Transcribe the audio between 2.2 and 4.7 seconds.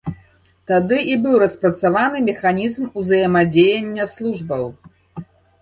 механізм узаемадзеяння службаў.